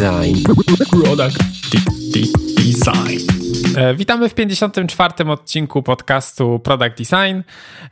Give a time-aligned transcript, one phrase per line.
[0.00, 0.36] Design.
[0.90, 1.38] Product
[2.56, 3.20] Design.
[3.76, 5.30] E, witamy w 54.
[5.30, 7.40] odcinku podcastu Product Design.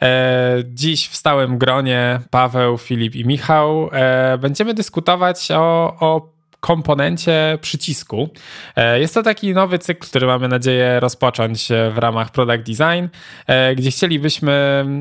[0.02, 7.58] E, dziś w stałym gronie Paweł, Filip i Michał e, będziemy dyskutować o, o komponencie
[7.60, 8.28] przycisku.
[8.76, 13.06] E, jest to taki nowy cykl, który mamy nadzieję rozpocząć w ramach Product Design,
[13.46, 14.52] e, gdzie chcielibyśmy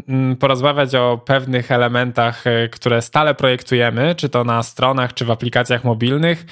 [0.07, 5.31] mm, porozmawiać o pewnych elementach, e, które stale projektujemy, czy to na stronach, czy w
[5.31, 6.45] aplikacjach mobilnych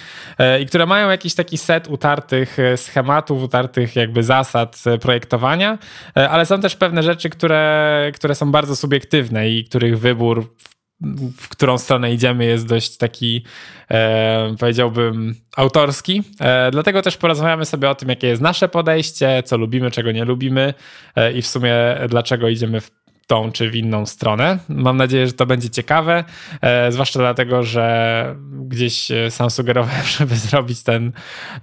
[0.62, 5.77] i które mają jakiś taki set utartych schematów, utartych jakby zasad projektowania,
[6.15, 10.55] ale są też pewne rzeczy, które, które są bardzo subiektywne i których wybór
[11.38, 13.44] w którą stronę idziemy, jest dość taki,
[13.91, 16.23] e, powiedziałbym, autorski.
[16.40, 20.26] E, dlatego też porozmawiamy sobie o tym, jakie jest nasze podejście, co lubimy, czego nie
[20.26, 20.73] lubimy
[21.16, 21.73] e, i w sumie
[22.09, 24.59] dlaczego idziemy w tą czy w inną stronę.
[24.70, 26.23] Mam nadzieję, że to będzie ciekawe,
[26.61, 28.35] e, zwłaszcza dlatego, że
[28.67, 31.12] gdzieś e, sam sugerowałem, żeby zrobić ten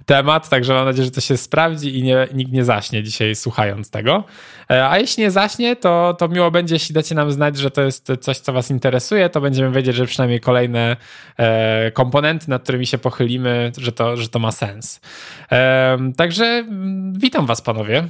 [0.05, 3.89] temat, także mam nadzieję, że to się sprawdzi i nie, nikt nie zaśnie dzisiaj słuchając
[3.89, 4.23] tego.
[4.71, 7.81] E, a jeśli nie zaśnie, to, to miło będzie, jeśli dacie nam znać, że to
[7.81, 10.97] jest coś, co was interesuje, to będziemy wiedzieć, że przynajmniej kolejne
[11.37, 15.01] e, komponenty, nad którymi się pochylimy, że to, że to ma sens.
[15.51, 18.07] E, także mm, witam was panowie.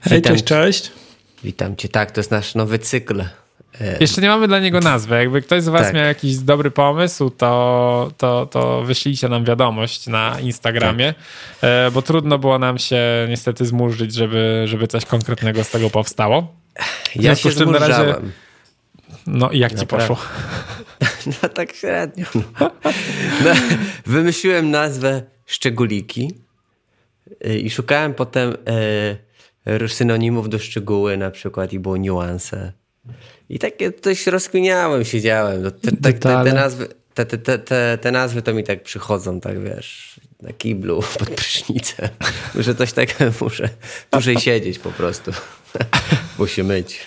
[0.00, 1.01] Hej, cześć, cześć.
[1.44, 1.88] Witam cię.
[1.88, 3.24] Tak, to jest nasz nowy cykl.
[3.80, 5.14] E, Jeszcze nie mamy dla niego nazwy.
[5.14, 5.94] Jakby ktoś z was tak.
[5.94, 11.14] miał jakiś dobry pomysł, to, to, to wyślijcie nam wiadomość na Instagramie,
[11.60, 11.70] tak.
[11.70, 16.54] E, bo trudno było nam się niestety zmurzyć, żeby, żeby coś konkretnego z tego powstało.
[17.16, 18.14] Ja się tym na razie.
[19.26, 20.16] No i jak ci poszło?
[21.42, 22.26] No tak średnio.
[22.34, 22.70] No.
[23.44, 23.50] No,
[24.06, 26.34] wymyśliłem nazwę Szczególiki
[27.44, 28.56] e, i szukałem potem
[29.88, 32.72] synonimów do szczegóły na przykład i było niuanse.
[33.48, 35.62] I takie coś rozkminiałem, siedziałem.
[35.62, 39.40] No, te, te, te, te nazwy, te, te, te, te, nazwy to mi tak przychodzą,
[39.40, 42.08] tak wiesz, na kiblu, pod prysznicem.
[42.54, 43.68] Muszę coś takiego, muszę
[44.12, 45.30] dłużej siedzieć po prostu.
[46.38, 47.00] Musi myć.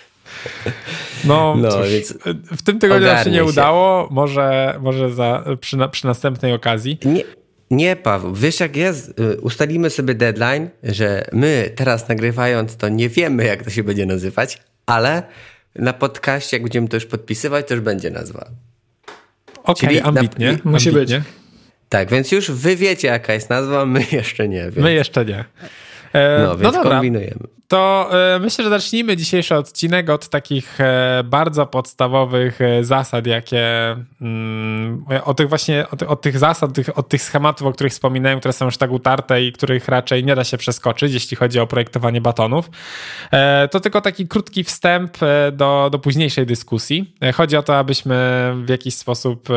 [1.23, 2.13] No, no cóż, więc
[2.51, 4.07] w tym tygodniu się nie udało.
[4.11, 6.97] Może, może za, przy, przy następnej okazji.
[7.05, 7.23] Nie,
[7.71, 9.19] nie, Paweł, wiesz jak jest?
[9.19, 14.05] Y, ustalimy sobie deadline, że my teraz nagrywając to nie wiemy, jak to się będzie
[14.05, 15.23] nazywać, ale
[15.75, 18.49] na podcaście, jak będziemy to już podpisywać, to już będzie nazwa.
[19.63, 20.51] Okej, okay, ambitnie.
[20.51, 20.71] Na...
[20.71, 21.17] Musi ambitnie.
[21.19, 21.27] być.
[21.89, 24.63] Tak, więc już wy wiecie, jaka jest nazwa, my jeszcze nie.
[24.63, 24.77] Więc...
[24.77, 25.45] My jeszcze nie.
[26.13, 26.91] E, no, więc no dobra.
[26.91, 27.54] kombinujemy.
[27.67, 35.05] To e, myślę, że zacznijmy dzisiejszy odcinek od takich e, bardzo podstawowych zasad, jakie mm,
[35.25, 38.65] od tych właśnie, od, tych zasad, tych, od tych schematów, o których wspominałem, które są
[38.65, 42.69] już tak utarte i których raczej nie da się przeskoczyć, jeśli chodzi o projektowanie batonów.
[43.71, 45.17] To tylko taki krótki wstęp
[45.51, 47.15] do, do późniejszej dyskusji.
[47.33, 48.15] Chodzi o to, abyśmy
[48.65, 49.47] w jakiś sposób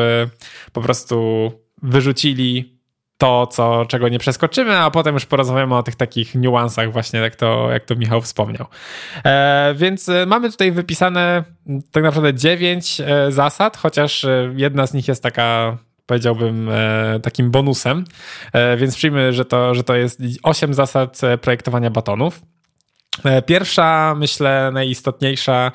[0.73, 2.78] po prostu wyrzucili
[3.19, 7.35] to, co, czego nie przeskoczymy, a potem już porozmawiamy o tych takich niuansach właśnie, jak
[7.35, 8.65] to, jak to Michał wspomniał.
[9.25, 11.43] E, więc e, mamy tutaj wypisane
[11.91, 16.69] tak naprawdę dziewięć e, zasad, chociaż e, jedna z nich jest taka powiedziałbym
[17.23, 18.03] takim bonusem,
[18.77, 22.41] więc przyjmy, że to, że to jest osiem zasad projektowania batonów.
[23.45, 25.71] Pierwsza, myślę, najistotniejsza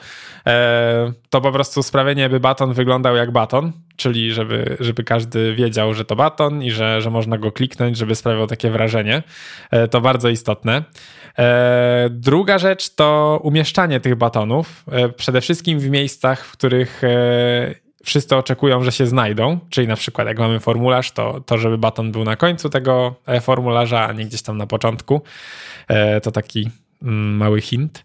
[1.31, 6.05] to po prostu sprawienie, by baton wyglądał jak baton, czyli żeby, żeby każdy wiedział, że
[6.05, 9.23] to baton i że, że można go kliknąć, żeby sprawiał takie wrażenie.
[9.71, 10.83] E, to bardzo istotne.
[12.11, 14.85] Druga rzecz to umieszczanie tych batonów,
[15.17, 17.03] przede wszystkim w miejscach, w których
[18.05, 22.13] wszyscy oczekują, że się znajdą, czyli na przykład jak mamy formularz, to, to żeby baton
[22.13, 25.23] był na końcu tego formularza, a nie gdzieś tam na początku.
[26.23, 26.71] To taki
[27.05, 28.05] Mm, mały hint.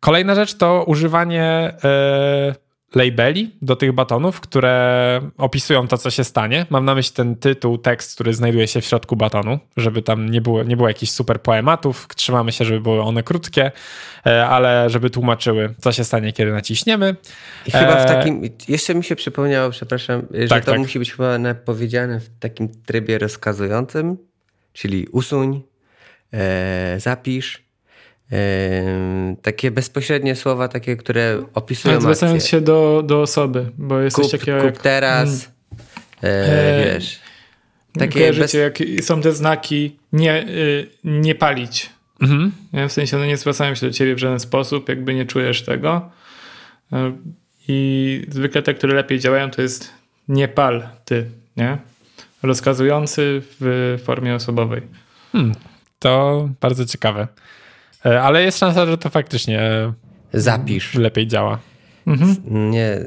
[0.00, 1.42] Kolejna rzecz to używanie
[1.84, 2.54] e,
[2.96, 6.66] labeli do tych batonów, które opisują to, co się stanie.
[6.70, 10.40] Mam na myśli ten tytuł, tekst, który znajduje się w środku batonu, żeby tam nie
[10.40, 12.08] było, nie było jakichś super poematów.
[12.16, 13.72] Trzymamy się, żeby były one krótkie,
[14.26, 17.16] e, ale żeby tłumaczyły, co się stanie, kiedy naciśniemy.
[17.66, 20.80] I chyba w e, takim, jeszcze mi się przypomniało, przepraszam, że tak, to tak.
[20.80, 24.16] musi być chyba powiedziane w takim trybie rozkazującym,
[24.72, 25.62] czyli usuń,
[26.32, 27.65] e, zapisz.
[28.32, 34.24] E, takie bezpośrednie słowa, takie, które opisują Zwracając się do, do osoby, bo jest kup,
[34.24, 34.82] coś takiego kup jak...
[34.82, 35.50] teraz,
[36.22, 37.20] mm, e, wiesz.
[37.98, 38.54] Takie bez...
[38.54, 41.90] jak są te znaki nie, y, nie palić.
[42.20, 42.52] Mhm.
[42.88, 46.10] W sensie no nie zwracają się do ciebie w żaden sposób, jakby nie czujesz tego.
[46.92, 47.12] E,
[47.68, 49.92] I zwykle te, które lepiej działają, to jest
[50.28, 51.78] nie pal ty, nie?
[52.42, 54.82] Rozkazujący w formie osobowej.
[55.32, 55.54] Hmm.
[55.98, 57.28] To bardzo ciekawe.
[58.06, 59.92] E, ale jest szansa, że to faktycznie e,
[60.32, 60.94] zapisz.
[60.94, 61.58] Lepiej działa.
[62.06, 62.36] Mhm.
[62.70, 63.06] Nie.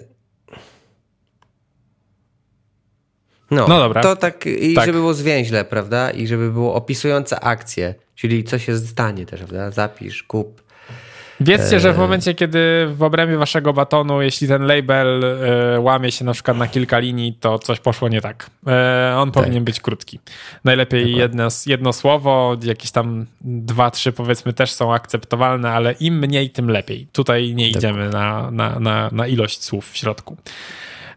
[3.52, 4.02] No, no dobra.
[4.02, 4.86] To tak, i tak.
[4.86, 6.12] żeby było zwięźle, prawda?
[6.12, 9.72] I żeby było opisujące akcję, czyli co się stanie też, prawda?
[9.72, 10.64] Zapisz, kup.
[11.42, 16.12] Wiedzcie, że w e, momencie, kiedy w obrębie waszego batonu, jeśli ten label e, łamie
[16.12, 18.50] się na przykład na kilka linii, to coś poszło nie tak.
[18.68, 19.44] E, on tak.
[19.44, 20.20] powinien być krótki.
[20.64, 26.50] Najlepiej jedno, jedno słowo, jakieś tam dwa, trzy powiedzmy też są akceptowalne, ale im mniej,
[26.50, 27.08] tym lepiej.
[27.12, 30.38] Tutaj nie idziemy na, na, na, na ilość słów w środku.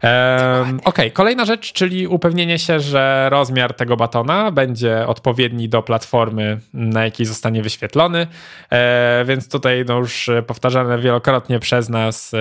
[0.03, 1.11] Um, Okej, okay.
[1.11, 7.25] kolejna rzecz, czyli upewnienie się, że rozmiar tego batona będzie odpowiedni do platformy, na jakiej
[7.25, 8.27] zostanie wyświetlony.
[8.71, 12.37] E, więc tutaj no już powtarzane wielokrotnie przez nas e,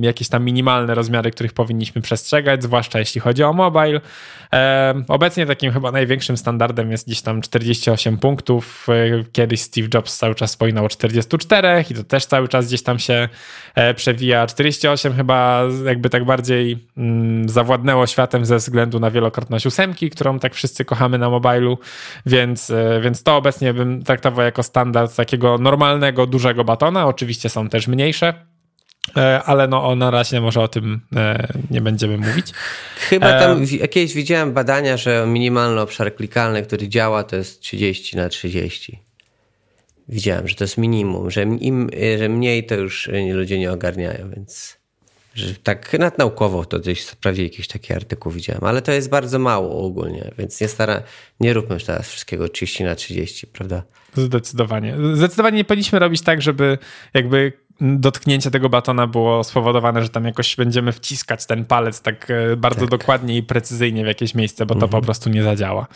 [0.00, 4.00] jakieś tam minimalne rozmiary, których powinniśmy przestrzegać, zwłaszcza jeśli chodzi o mobile.
[4.52, 8.86] E, obecnie takim chyba największym standardem jest gdzieś tam 48 punktów.
[8.88, 12.82] E, kiedyś Steve Jobs cały czas wspominał o 44 i to też cały czas gdzieś
[12.82, 13.28] tam się
[13.74, 14.46] e, przewija.
[14.46, 20.54] 48 chyba jakby tak bardziej mm, zawładnęło światem ze względu na wielokrotność ósemki, którą tak
[20.54, 21.78] wszyscy kochamy na mobilu,
[22.26, 27.06] więc, e, więc to obecnie bym traktował jako standard takiego normalnego, dużego batona.
[27.06, 28.34] Oczywiście są też mniejsze,
[29.16, 32.52] e, ale no na razie może o tym e, nie będziemy mówić.
[32.96, 38.28] Chyba tam jakieś widziałem badania, że minimalny obszar klikalny, który działa, to jest 30 na
[38.28, 39.00] 30.
[40.08, 44.76] Widziałem, że to jest minimum, że im że mniej to już ludzie nie ogarniają, więc
[45.36, 49.38] że tak nad naukowo to gdzieś prawie jakiś taki artykuł widziałem, ale to jest bardzo
[49.38, 51.02] mało ogólnie, więc nie stara,
[51.40, 53.82] nie róbmy już teraz wszystkiego 30 na 30, prawda?
[54.14, 54.96] Zdecydowanie.
[55.14, 56.78] Zdecydowanie nie powinniśmy robić tak, żeby
[57.14, 62.56] jakby dotknięcie tego batona było spowodowane, że tam jakoś będziemy wciskać ten palec tak e,
[62.56, 62.90] bardzo tak.
[62.90, 64.90] dokładnie i precyzyjnie w jakieś miejsce, bo to mhm.
[64.90, 65.86] po prostu nie zadziała.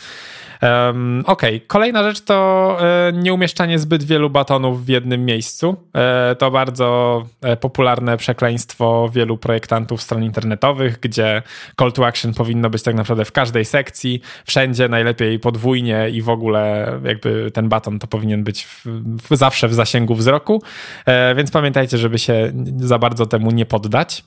[0.61, 1.67] Um, Okej, okay.
[1.67, 5.75] kolejna rzecz to e, nieumieszczanie zbyt wielu batonów w jednym miejscu.
[5.95, 7.25] E, to bardzo
[7.59, 11.41] popularne przekleństwo wielu projektantów stron internetowych, gdzie
[11.79, 16.29] call to action powinno być tak naprawdę w każdej sekcji, wszędzie, najlepiej podwójnie i w
[16.29, 18.85] ogóle jakby ten baton to powinien być w,
[19.29, 20.63] w, zawsze w zasięgu wzroku,
[21.05, 24.23] e, więc pamiętajcie, żeby się za bardzo temu nie poddać.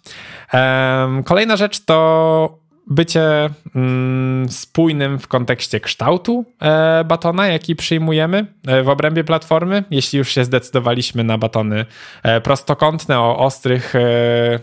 [1.24, 8.88] Kolejna rzecz to bycie mm, spójnym w kontekście kształtu e, batona, jaki przyjmujemy e, w
[8.88, 9.84] obrębie platformy.
[9.90, 11.86] Jeśli już się zdecydowaliśmy na batony
[12.22, 14.00] e, prostokątne o ostrych, e,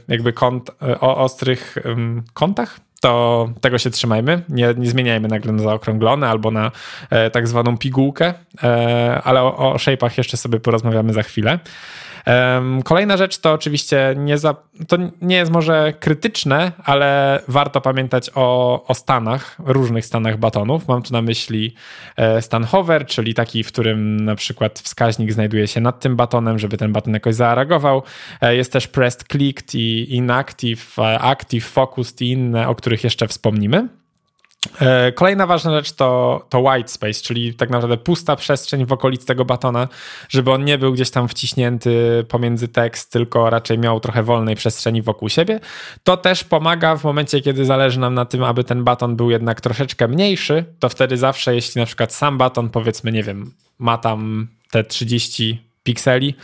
[0.07, 1.77] jakby kąt, e, o ostrych
[2.33, 4.41] kątach, to tego się trzymajmy.
[4.49, 6.71] Nie, nie zmieniajmy nagle na zaokrąglone albo na
[7.09, 8.33] e, tak zwaną pigułkę,
[9.23, 11.59] ale o, o shape'ach jeszcze sobie porozmawiamy za chwilę.
[12.83, 14.55] Kolejna rzecz to oczywiście nie za,
[14.87, 20.87] to nie jest może krytyczne, ale warto pamiętać o, o stanach, różnych stanach batonów.
[20.87, 21.75] Mam tu na myśli
[22.17, 26.59] e, stan hover, czyli taki, w którym na przykład wskaźnik znajduje się nad tym batonem,
[26.59, 28.03] żeby ten baton jakoś zareagował.
[28.41, 33.27] E, jest też pressed, clicked i inactive, e, active, focused i inne, o których jeszcze
[33.27, 34.00] wspomnimy.
[34.81, 39.25] E, kolejna ważna rzecz to, to white space, czyli tak naprawdę pusta przestrzeń w okolicy
[39.25, 39.87] tego batona,
[40.29, 45.01] żeby on nie był gdzieś tam wciśnięty pomiędzy tekst, tylko raczej miał trochę wolnej przestrzeni
[45.01, 45.59] wokół siebie.
[46.03, 49.61] To też pomaga w momencie, kiedy zależy nam na tym, aby ten baton był jednak
[49.61, 54.47] troszeczkę mniejszy, to wtedy zawsze, jeśli na przykład sam baton, powiedzmy, nie wiem, ma tam
[54.71, 56.35] te 30 pikseli,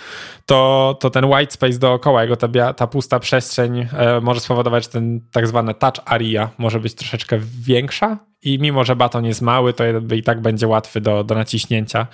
[0.46, 4.90] to, to ten white space dookoła, jego ta, ta pusta przestrzeń e, może spowodować, że
[4.90, 9.74] ten tak zwany touch area może być troszeczkę większa i mimo, że baton jest mały,
[9.74, 9.84] to
[10.16, 12.08] i tak będzie łatwy do, do naciśnięcia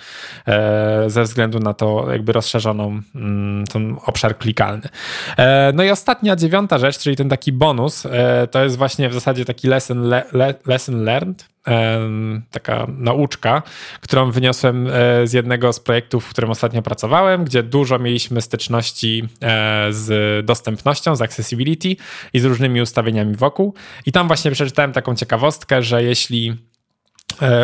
[0.46, 4.88] e, ze względu na to jakby rozszerzoną mm, ten obszar klikalny.
[5.36, 9.14] E, no i ostatnia, dziewiąta rzecz, czyli ten taki bonus, e, to jest właśnie w
[9.14, 11.53] zasadzie taki lesson, le, le, lesson learned,
[12.50, 13.62] taka nauczka,
[14.00, 19.28] którą wyniosłem e, z jednego z projektów, w którym ostatnio pracowałem, gdzie dużo mieliśmy styczności
[19.42, 21.96] e, z dostępnością, z accessibility
[22.32, 23.74] i z różnymi ustawieniami wokół.
[24.06, 26.56] I tam właśnie przeczytałem taką ciekawostkę, że jeśli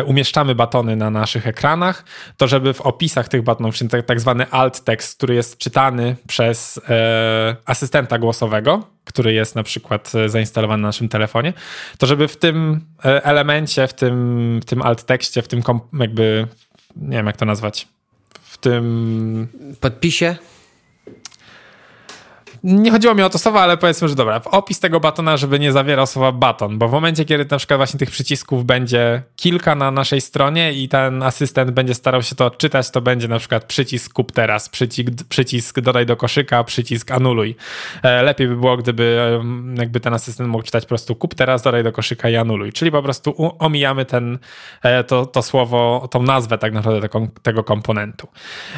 [0.05, 2.05] umieszczamy batony na naszych ekranach,
[2.37, 6.15] to żeby w opisach tych batonów, czyli tak, tak zwany alt text, który jest czytany
[6.27, 11.53] przez e, asystenta głosowego, który jest na przykład e, zainstalowany na naszym telefonie,
[11.97, 15.61] to żeby w tym e, elemencie, w tym, w tym alt tekście, w tym
[15.99, 16.47] jakby,
[16.95, 17.87] nie wiem jak to nazwać,
[18.43, 19.47] w tym...
[19.79, 20.35] Podpisie?
[22.63, 25.59] nie chodziło mi o to słowo, ale powiedzmy, że dobra, w opis tego batona, żeby
[25.59, 29.75] nie zawierał słowa baton, bo w momencie, kiedy na przykład właśnie tych przycisków będzie kilka
[29.75, 33.65] na naszej stronie i ten asystent będzie starał się to odczytać, to będzie na przykład
[33.65, 37.55] przycisk kup teraz, przycisk, przycisk dodaj do koszyka, przycisk anuluj.
[38.03, 39.39] E, lepiej by było, gdyby
[39.77, 42.91] jakby ten asystent mógł czytać po prostu kup teraz, dodaj do koszyka i anuluj, czyli
[42.91, 44.39] po prostu omijamy ten,
[44.83, 48.27] e, to, to słowo, tą nazwę tak naprawdę tego, tego komponentu.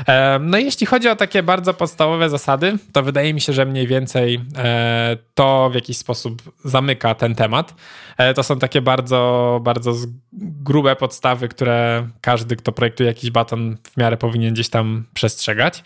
[0.08, 3.66] E, no i jeśli chodzi o takie bardzo podstawowe zasady, to wydaje mi się, że
[3.66, 4.40] mniej więcej
[5.34, 7.76] to w jakiś sposób zamyka ten temat.
[8.36, 9.94] To są takie bardzo, bardzo
[10.62, 15.84] grube podstawy, które każdy, kto projektuje jakiś baton w miarę powinien gdzieś tam przestrzegać.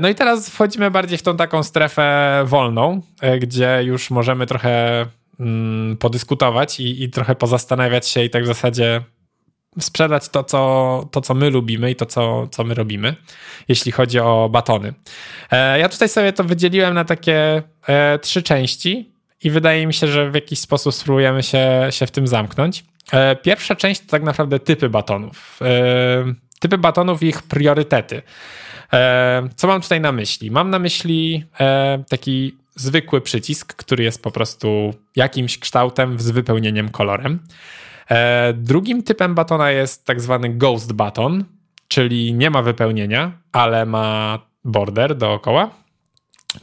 [0.00, 3.02] No i teraz wchodzimy bardziej w tą taką strefę wolną,
[3.40, 5.06] gdzie już możemy trochę
[5.40, 9.02] mm, podyskutować i, i trochę pozastanawiać się i tak w zasadzie
[9.80, 13.14] sprzedać to, co, to, co my lubimy i to, co, co my robimy,
[13.68, 14.94] jeśli chodzi o batony.
[15.50, 19.12] E, ja tutaj sobie to wydzieliłem na takie e, trzy części
[19.42, 22.84] i wydaje mi się, że w jakiś sposób spróbujemy się, się w tym zamknąć.
[23.12, 25.60] E, pierwsza część to tak naprawdę typy batonów.
[26.60, 28.22] Typy batonów i ich priorytety.
[29.56, 30.50] Co mam tutaj na myśli?
[30.50, 31.44] Mam na myśli
[32.08, 37.38] taki zwykły przycisk, który jest po prostu jakimś kształtem z wypełnieniem kolorem.
[38.10, 41.44] E, drugim typem batona jest tak zwany ghost baton,
[41.88, 45.70] czyli nie ma wypełnienia, ale ma border dookoła.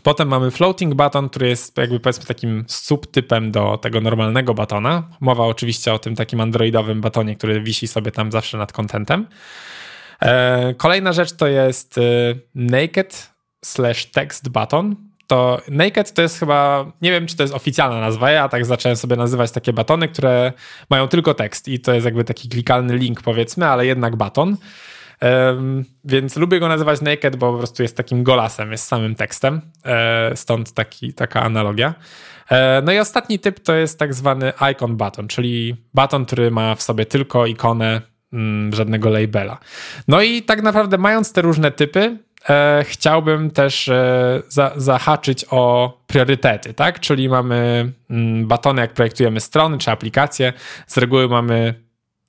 [0.03, 5.03] Potem mamy floating baton, który jest jakby powiedzmy takim subtypem do tego normalnego batona.
[5.19, 9.27] Mowa oczywiście o tym takim androidowym batonie, który wisi sobie tam zawsze nad kontentem.
[10.21, 12.01] E, kolejna rzecz to jest e,
[12.55, 13.29] naked
[13.65, 14.95] slash text button,
[15.27, 18.95] to Naked to jest chyba, nie wiem czy to jest oficjalna nazwa, ja tak zacząłem
[18.95, 20.53] sobie nazywać takie batony, które
[20.89, 24.57] mają tylko tekst i to jest jakby taki klikalny link powiedzmy, ale jednak baton.
[26.05, 30.35] Więc lubię go nazywać Naked, bo po prostu jest takim golasem, jest samym tekstem, e,
[30.35, 31.93] stąd taki, taka analogia.
[32.51, 36.75] E, no i ostatni typ to jest tak zwany icon button, czyli baton, który ma
[36.75, 38.01] w sobie tylko ikonę,
[38.33, 39.57] mm, żadnego labela.
[40.07, 42.17] No i tak naprawdę mając te różne typy,
[42.49, 43.89] e, chciałbym też
[44.47, 46.99] za, zahaczyć o priorytety, tak?
[46.99, 50.53] Czyli mamy mm, batony, jak projektujemy strony czy aplikacje.
[50.87, 51.73] Z reguły mamy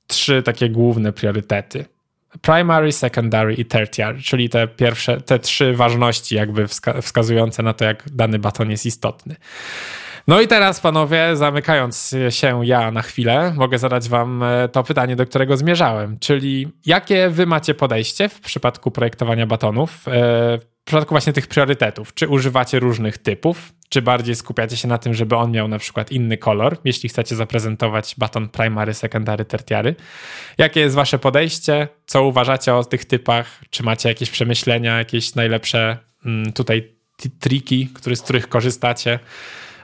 [0.07, 1.94] trzy takie główne priorytety.
[2.43, 7.85] Primary, secondary i tertiary, czyli te pierwsze, te trzy ważności jakby wska wskazujące na to,
[7.85, 9.37] jak dany baton jest istotny.
[10.29, 15.17] No i teraz, panowie, zamykając się ja na chwilę, mogę zadać wam e, to pytanie,
[15.17, 21.15] do którego zmierzałem, czyli jakie wy macie podejście w przypadku projektowania batonów, e, w przypadku
[21.15, 22.15] właśnie tych priorytetów?
[22.15, 23.73] Czy używacie różnych typów?
[23.89, 27.37] Czy bardziej skupiacie się na tym, żeby on miał na przykład inny kolor, jeśli chcecie
[27.37, 29.95] zaprezentować baton primary, secondary, tertiary?
[30.59, 31.89] Jakie jest wasze podejście?
[32.07, 33.61] Co uważacie o tych typach?
[33.71, 36.93] Czy macie jakieś przemyślenia, jakieś najlepsze mm, tutaj
[37.41, 39.19] triki, z których korzystacie?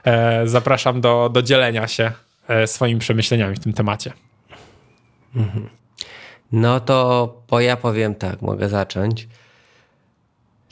[0.05, 2.11] E, zapraszam do, do dzielenia się
[2.47, 4.13] e, swoimi przemyśleniami w tym temacie.
[5.35, 5.69] Mhm.
[6.51, 9.27] No to bo ja powiem tak, mogę zacząć.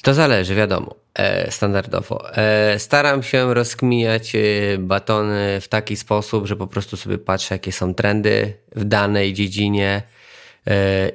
[0.01, 0.95] To zależy, wiadomo,
[1.49, 2.23] standardowo.
[2.77, 4.33] Staram się rozkminiać
[4.79, 10.01] batony w taki sposób, że po prostu sobie patrzę, jakie są trendy w danej dziedzinie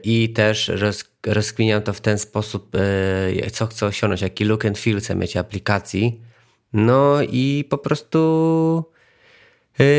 [0.02, 2.76] i też roz, rozkminiam to w ten sposób,
[3.52, 6.20] co chcę osiągnąć, jaki look and feel chcę mieć aplikacji
[6.72, 8.84] no i po prostu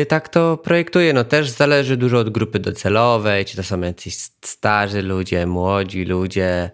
[0.08, 1.12] tak to projektuję.
[1.12, 6.70] No też zależy dużo od grupy docelowej, czy to są jacyś starzy ludzie, młodzi ludzie,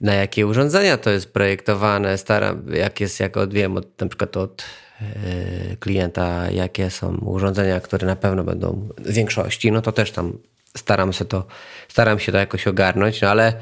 [0.00, 2.18] na jakie urządzenia to jest projektowane.
[2.18, 4.64] Staram, jak jest, jak odwiem od, na przykład od
[5.00, 10.38] yy, klienta, jakie są urządzenia, które na pewno będą w większości, no to też tam
[10.76, 11.46] staram się to,
[11.88, 13.52] staram się to jakoś ogarnąć, no ale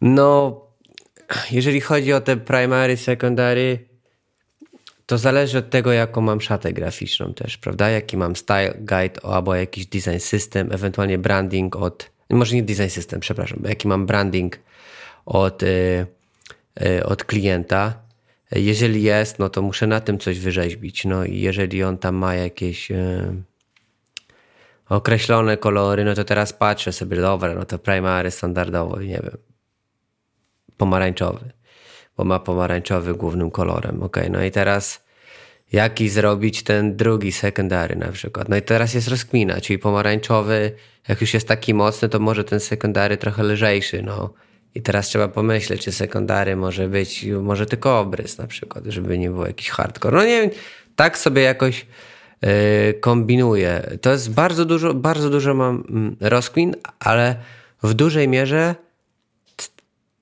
[0.00, 0.60] no
[1.50, 3.78] jeżeli chodzi o te primary, secondary,
[5.06, 7.90] to zależy od tego, jaką mam szatę graficzną też, prawda?
[7.90, 13.20] Jaki mam style guide albo jakiś design system, ewentualnie branding od, może nie design system,
[13.20, 14.58] przepraszam, jaki mam branding
[15.30, 16.06] od, y,
[16.82, 17.94] y, od klienta.
[18.50, 21.04] Jeżeli jest, no to muszę na tym coś wyrzeźbić.
[21.04, 23.42] No i jeżeli on tam ma jakieś y,
[24.88, 29.36] określone kolory, no to teraz patrzę sobie, dobra, no to primary standardowo, nie wiem,
[30.76, 31.60] pomarańczowy
[32.20, 34.02] bo ma pomarańczowy głównym kolorem.
[34.02, 35.04] Ok, no i teraz
[35.72, 38.48] jaki zrobić ten drugi secondary na przykład.
[38.48, 40.72] No i teraz jest rozkmina, czyli pomarańczowy,
[41.08, 44.34] jak już jest taki mocny, to może ten secondary trochę lżejszy, no.
[44.74, 49.30] I teraz trzeba pomyśleć, czy secondary może być, może tylko obrys na przykład, żeby nie
[49.30, 50.16] było jakiś hardcore.
[50.16, 50.50] No nie wiem,
[50.96, 51.86] tak sobie jakoś
[52.42, 52.50] yy,
[53.00, 53.98] kombinuję.
[54.00, 57.36] To jest bardzo dużo, bardzo dużo mam mm, rozkmin, ale
[57.82, 58.74] w dużej mierze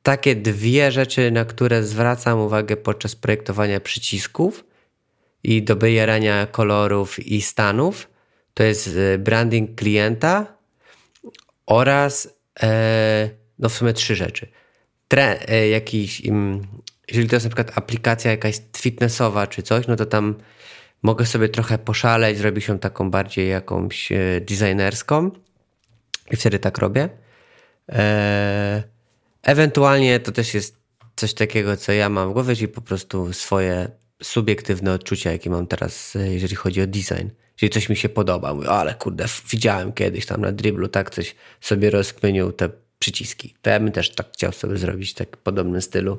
[0.02, 4.64] takie dwie rzeczy, na które zwracam uwagę podczas projektowania przycisków
[5.42, 8.08] i dobierania kolorów i stanów,
[8.54, 10.46] to jest e, branding klienta
[11.66, 12.28] oraz
[12.62, 14.46] e, no w sumie trzy rzeczy.
[15.08, 16.22] Tre, e, jakiś,
[17.08, 20.34] jeżeli to jest na przykład aplikacja jakaś fitnessowa czy coś, no to tam
[21.02, 24.08] mogę sobie trochę poszaleć, zrobić ją taką bardziej jakąś
[24.40, 25.30] designerską
[26.30, 27.08] i wtedy tak robię.
[27.88, 28.82] Eee,
[29.48, 30.76] Ewentualnie to też jest
[31.16, 33.88] coś takiego, co ja mam w głowie, czyli po prostu swoje
[34.22, 37.28] subiektywne odczucia, jakie mam teraz, e, jeżeli chodzi o design.
[37.62, 41.34] Jeżeli coś mi się podoba, mówię, ale kurde, widziałem kiedyś tam na driblu, tak coś
[41.60, 43.54] sobie rozkminił te przyciski.
[43.62, 46.18] To ja bym też tak chciał sobie zrobić, tak w podobnym stylu.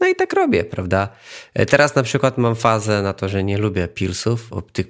[0.00, 1.08] No i tak robię, prawda?
[1.54, 4.86] E, teraz na przykład mam fazę na to, że nie lubię pilsów, tych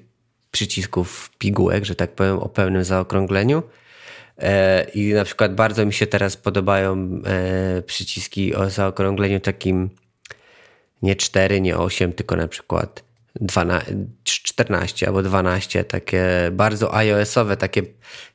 [0.50, 3.62] przycisków pigułek, że tak powiem, o pełnym zaokrągleniu.
[4.38, 7.22] E, I na przykład bardzo mi się teraz podobają
[7.87, 9.90] przyciski o zaokrągleniu takim
[11.02, 13.04] nie 4, nie 8, tylko na przykład
[13.40, 17.82] 12, 14 albo 12, takie bardzo iOS-owe, takie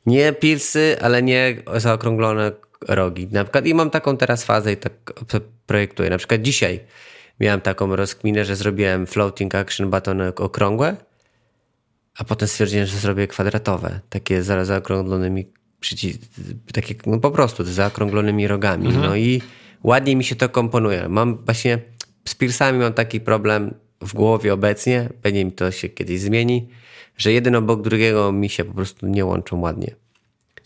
[0.06, 2.52] nie pilsy, ale nie zaokrąglone
[2.82, 3.28] rogi.
[3.32, 4.94] Na przykład i mam taką teraz fazę i tak
[5.66, 6.10] projektuję.
[6.10, 6.80] Na przykład dzisiaj
[7.40, 10.96] miałem taką rozkminę, że zrobiłem floating action batony okrągłe,
[12.18, 15.46] a potem stwierdziłem, że zrobię kwadratowe, takie z zaokrąglonymi
[15.82, 16.18] przycis-
[16.74, 18.88] takie no po prostu z zaokrąglonymi rogami.
[18.88, 19.06] Mhm.
[19.06, 19.42] No i
[19.84, 21.10] ładnie mi się to komponuje.
[21.10, 21.80] Mam właśnie
[22.28, 26.70] z Piersami mam taki problem w głowie obecnie, pewnie mi to się kiedyś zmieni,
[27.18, 29.96] że jeden obok drugiego mi się po prostu nie łączą ładnie.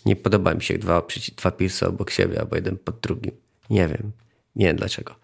[0.05, 1.03] Nie podoba mi się dwa,
[1.37, 3.31] dwa Piersy obok siebie, albo jeden pod drugim.
[3.69, 4.11] Nie wiem.
[4.55, 5.15] Nie wiem dlaczego.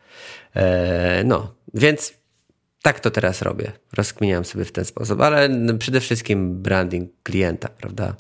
[0.56, 2.14] Eee, no, więc
[2.82, 3.72] tak to teraz robię.
[3.94, 8.16] Rozkminiam sobie w ten sposób, ale przede wszystkim branding klienta, prawda?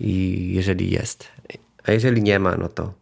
[0.00, 1.28] I jeżeli jest.
[1.84, 2.94] A jeżeli nie ma, no to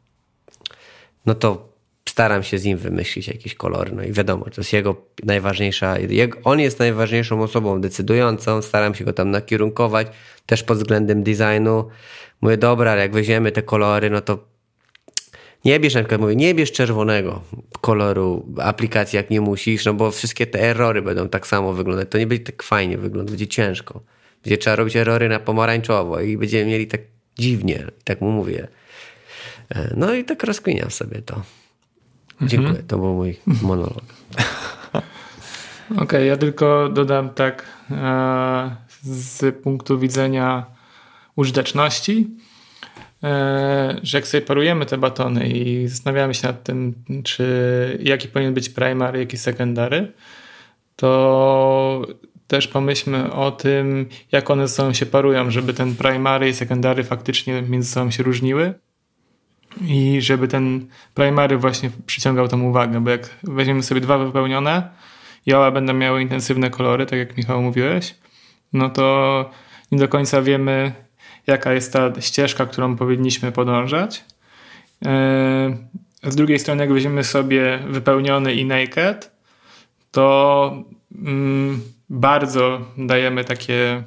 [1.26, 1.71] no to
[2.12, 3.92] staram się z nim wymyślić jakieś kolory.
[3.94, 5.96] No i wiadomo, to jest jego najważniejsza,
[6.44, 10.06] on jest najważniejszą osobą decydującą, staram się go tam nakierunkować,
[10.46, 11.88] też pod względem designu.
[12.40, 14.38] Mówię, dobra, ale jak weźmiemy te kolory, no to
[15.64, 17.42] nie bierz, na przykład mówię, nie bierz czerwonego
[17.80, 22.08] koloru aplikacji, jak nie musisz, no bo wszystkie te errory będą tak samo wyglądać.
[22.10, 24.00] To nie będzie tak fajnie wyglądać, będzie ciężko.
[24.44, 27.00] Będzie trzeba robić errory na pomarańczowo i będziemy mieli tak
[27.38, 28.68] dziwnie, tak mu mówię.
[29.74, 31.42] E, no i tak rozkminiam sobie to.
[32.42, 32.86] Dziękuję, mhm.
[32.86, 34.02] to był mój monolog.
[35.90, 40.66] Okej, okay, ja tylko dodam tak e, z punktu widzenia
[41.36, 42.30] użyteczności,
[43.22, 48.54] e, że jak sobie parujemy te batony i zastanawiamy się nad tym, czy jaki powinien
[48.54, 50.12] być primary, jaki secondary,
[50.96, 52.06] to
[52.46, 57.04] też pomyślmy o tym, jak one ze sobą się parują, żeby ten primary i secondary
[57.04, 58.74] faktycznie między sobą się różniły
[59.80, 64.90] i żeby ten primary właśnie przyciągał tą uwagę, bo jak weźmiemy sobie dwa wypełnione
[65.46, 68.14] i oba będą miały intensywne kolory, tak jak Michał mówiłeś,
[68.72, 69.50] no to
[69.92, 70.92] nie do końca wiemy,
[71.46, 74.24] jaka jest ta ścieżka, którą powinniśmy podążać.
[75.04, 75.76] E,
[76.22, 79.32] z drugiej strony, jak weźmiemy sobie wypełniony i naked,
[80.10, 80.84] to
[81.24, 81.80] mm,
[82.10, 84.02] bardzo dajemy takie,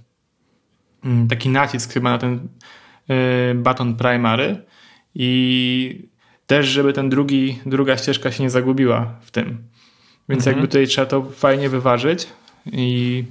[1.04, 2.48] mm, taki nacisk chyba na ten
[3.10, 4.64] y, baton primary,
[5.16, 6.08] i
[6.48, 9.58] też, żeby ten drugi, druga ścieżka się nie zagubiła w tym.
[10.30, 10.56] Więc mhm.
[10.56, 12.28] jakby tutaj trzeba to fajnie wyważyć
[12.72, 13.24] i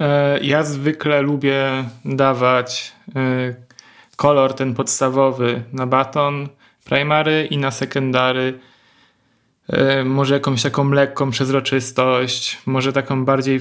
[0.00, 3.54] e, ja zwykle lubię dawać e,
[4.16, 6.48] kolor ten podstawowy na baton
[6.84, 8.58] primary i na secondary
[9.68, 13.60] e, może jakąś taką lekką przezroczystość, może taką bardziej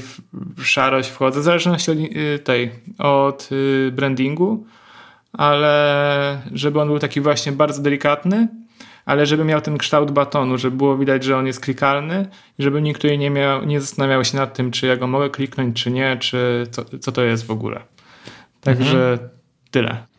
[0.63, 3.49] szarość wchodzę, w zależności od tej, od
[3.91, 4.65] brandingu,
[5.33, 8.47] ale żeby on był taki właśnie bardzo delikatny,
[9.05, 12.27] ale żeby miał ten kształt batonu, żeby było widać, że on jest klikalny
[12.59, 15.29] i żeby nikt tutaj nie, miał, nie zastanawiał się nad tym, czy ja go mogę
[15.29, 17.81] kliknąć, czy nie, czy co, co to jest w ogóle.
[18.61, 19.29] Także mhm.
[19.71, 20.11] tyle.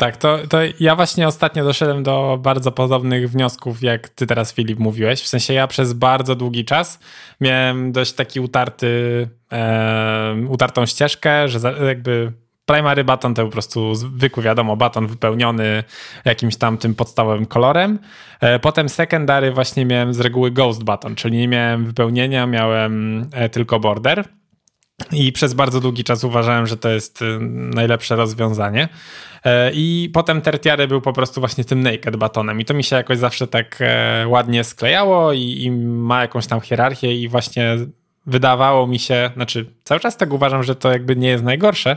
[0.00, 4.78] Tak, to, to ja właśnie ostatnio doszedłem do bardzo podobnych wniosków, jak ty teraz, Filip,
[4.78, 5.22] mówiłeś.
[5.22, 6.98] W sensie ja przez bardzo długi czas
[7.40, 12.32] miałem dość taki utarty, e, utartą ścieżkę, że jakby
[12.70, 15.84] primary baton to po prostu zwykły, wiadomo, baton wypełniony
[16.24, 17.98] jakimś tam tym podstawowym kolorem.
[18.40, 23.48] E, potem secondary właśnie miałem z reguły ghost baton, czyli nie miałem wypełnienia, miałem e,
[23.48, 24.24] tylko border.
[25.12, 27.24] I przez bardzo długi czas uważałem, że to jest e,
[27.74, 28.88] najlepsze rozwiązanie.
[29.72, 32.60] I potem tertiary był po prostu właśnie tym naked batonem.
[32.60, 33.78] I to mi się jakoś zawsze tak
[34.26, 37.76] ładnie sklejało i, i ma jakąś tam hierarchię i właśnie
[38.26, 41.96] wydawało mi się, znaczy cały czas tak uważam, że to jakby nie jest najgorsze,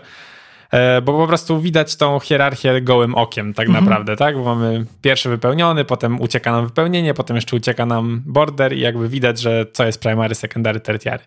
[1.03, 3.85] bo po prostu widać tą hierarchię gołym okiem tak mhm.
[3.85, 4.37] naprawdę, tak?
[4.37, 9.09] Bo mamy pierwszy wypełniony, potem ucieka nam wypełnienie, potem jeszcze ucieka nam border i jakby
[9.09, 11.23] widać, że co jest primary, secondary, tertiary.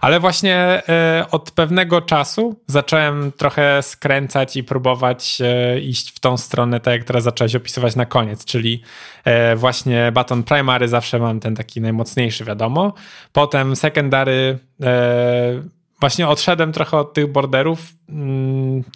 [0.00, 6.36] Ale właśnie e, od pewnego czasu zacząłem trochę skręcać i próbować e, iść w tą
[6.36, 8.82] stronę, tak jak teraz zacząłeś opisywać na koniec, czyli
[9.56, 12.94] właśnie baton primary zawsze mam ten taki najmocniejszy, wiadomo.
[13.32, 14.58] Potem secondary
[16.00, 17.92] właśnie odszedłem trochę od tych borderów,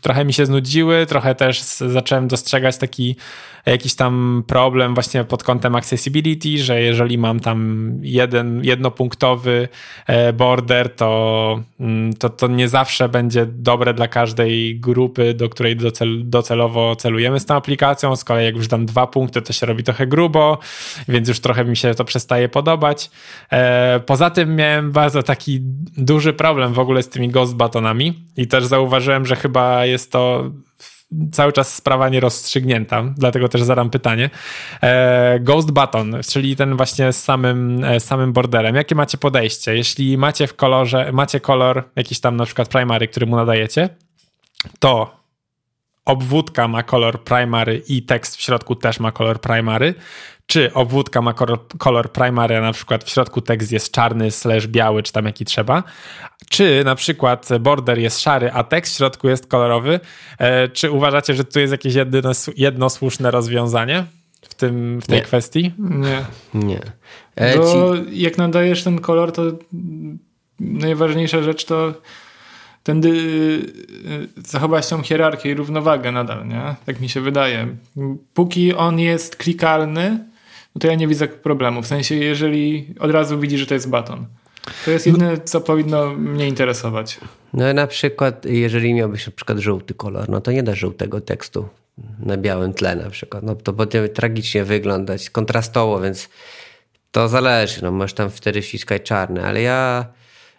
[0.02, 3.16] trochę mi się znudziły, trochę też zacząłem dostrzegać taki
[3.66, 9.68] jakiś tam problem właśnie pod kątem accessibility, że jeżeli mam tam jeden, jednopunktowy
[10.06, 15.76] e, border, to, mm, to, to nie zawsze będzie dobre dla każdej grupy, do której
[15.76, 18.16] docel, docelowo celujemy z tą aplikacją.
[18.16, 20.58] Z kolei jak już dam dwa punkty, to się robi trochę grubo,
[21.08, 23.10] więc już trochę mi się to przestaje podobać.
[23.52, 25.60] E, poza tym miałem bardzo taki
[25.96, 30.50] duży problem w ogóle z tymi ghost batonami i też zauważyłem, że chyba jest to
[31.32, 34.30] cały czas sprawa nierozstrzygnięta, dlatego też zadam pytanie.
[34.82, 38.74] E, Ghost Button, czyli ten właśnie z samym, e, samym borderem.
[38.74, 39.76] Jakie macie podejście?
[39.76, 43.88] Jeśli macie w kolorze, macie kolor jakiś tam na przykład primary, który mu nadajecie,
[44.78, 45.18] to
[46.04, 49.94] obwódka ma kolor primary i tekst w środku też ma kolor primary,
[50.48, 54.66] czy obwódka ma kolor, kolor primary, a na przykład w środku tekst jest czarny, slash
[54.66, 55.82] biały, czy tam jaki trzeba,
[56.48, 60.00] czy na przykład border jest szary, a tekst w środku jest kolorowy,
[60.38, 64.04] e, czy uważacie, że tu jest jakieś jedno, jedno słuszne rozwiązanie
[64.42, 65.22] w, tym, w tej Nie.
[65.22, 65.72] kwestii?
[65.78, 66.24] Nie.
[66.54, 66.80] Nie.
[67.36, 67.64] E, Bo
[67.96, 69.42] ci, jak nadajesz ten kolor, to
[70.60, 71.94] najważniejsza rzecz to
[72.82, 73.12] ten dy,
[74.36, 76.74] zachować tą hierarchię i równowagę nadal, nie?
[76.86, 77.76] Tak mi się wydaje.
[78.34, 80.24] Póki on jest klikalny,
[80.74, 81.82] no to ja nie widzę problemu.
[81.82, 84.26] W sensie, jeżeli od razu widzi, że to jest baton.
[84.84, 87.18] To jest jedyne, co powinno mnie interesować.
[87.52, 91.68] no na przykład, jeżeli miałbyś na przykład żółty kolor, no to nie da żółtego tekstu
[92.18, 93.42] na białym tle na przykład.
[93.42, 96.28] No to będzie tragicznie wyglądać, kontrastowo, więc
[97.10, 97.82] to zależy.
[97.82, 100.06] No możesz tam wtedy ściskać czarne, ale ja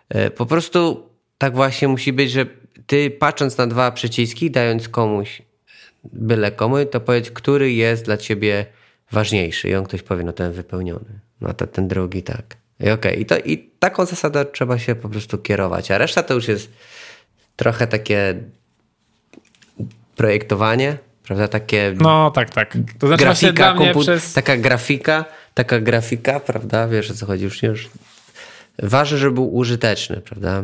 [0.10, 2.45] e, po prostu tak właśnie musi być, że
[2.88, 5.41] ty patrząc na dwa przyciski, dając komuś
[6.04, 8.65] byle komu, to powiedz, który jest dla ciebie
[9.12, 9.69] ważniejszy.
[9.69, 11.19] I on ktoś powie, no ten wypełniony.
[11.41, 12.58] No to ten drugi tak.
[12.80, 13.13] I okej, okay.
[13.13, 15.91] I, to, i taką zasadą trzeba się po prostu kierować.
[15.91, 16.72] A reszta to już jest
[17.56, 18.36] trochę takie
[20.15, 21.48] projektowanie, prawda?
[21.48, 21.93] Takie.
[21.98, 22.78] No tak, tak.
[23.00, 24.34] To znaczy grafika, mnie przez...
[24.34, 26.88] taka grafika, taka grafika, prawda?
[26.88, 27.89] Wiesz o co chodzi już nie już.
[28.84, 30.63] Ważne, żeby był użyteczny, prawda?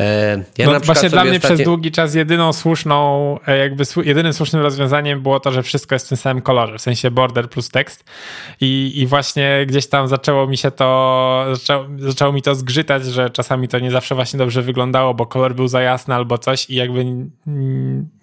[0.00, 1.56] E, ja no właśnie dla mnie ostatnie...
[1.56, 6.06] przez długi czas jedyną słuszną, e, jakby jedynym słusznym rozwiązaniem było to, że wszystko jest
[6.06, 8.04] w tym samym kolorze, w sensie border plus tekst
[8.60, 13.30] i, i właśnie gdzieś tam zaczęło mi się to, zaczęło, zaczęło mi to zgrzytać, że
[13.30, 16.74] czasami to nie zawsze właśnie dobrze wyglądało, bo kolor był za jasny albo coś i
[16.74, 17.04] jakby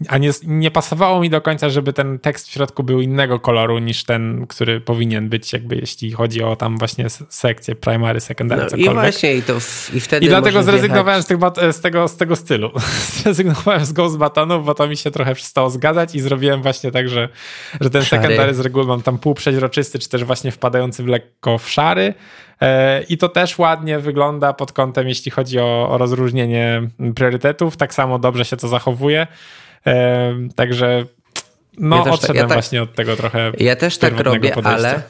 [0.08, 3.80] a nie, nie pasowało mi do końca, żeby ten tekst w środku był innego koloru
[3.80, 8.70] niż ten, który powinien być jakby jeśli chodzi o tam właśnie sekcję primary, secondary, no,
[8.70, 8.92] cokolwiek.
[8.92, 11.38] I właśnie i, to w, i wtedy I dlatego zrezygnowałem z tych
[11.73, 12.71] z tego, z tego stylu.
[13.23, 17.10] Zrezygnowałem z Ghost Batonów, bo to mi się trochę przestało zgadzać i zrobiłem właśnie tak,
[17.10, 17.30] że,
[17.82, 18.23] że ten szary.
[18.23, 22.13] secondary z reguły mam tam półprzeźroczysty, czy też właśnie wpadający w lekko w szary.
[22.62, 26.82] E, I to też ładnie wygląda pod kątem, jeśli chodzi o, o rozróżnienie
[27.15, 27.77] priorytetów.
[27.77, 29.27] Tak samo dobrze się to zachowuje.
[29.88, 31.06] E, także
[31.77, 33.51] no, ja odszedłem ja tak, właśnie od tego trochę.
[33.60, 34.89] Ja też tak robię, podejścia.
[34.89, 35.01] ale